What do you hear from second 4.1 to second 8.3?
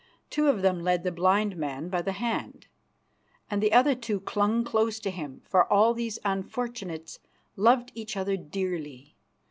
clung close to him, for all these unfortunates loved each